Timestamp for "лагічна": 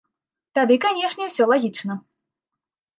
1.55-2.03